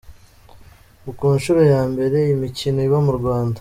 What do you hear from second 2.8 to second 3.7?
iba mu Rwanda.